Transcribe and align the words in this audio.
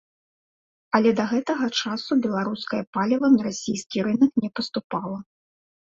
Але 0.99 1.09
да 1.19 1.25
гэтага 1.33 1.67
часу 1.83 2.11
беларускае 2.23 2.81
паліва 2.97 3.27
на 3.37 3.41
расійскі 3.49 3.97
рынак 4.11 4.33
не 4.47 4.55
паступала. 4.61 5.19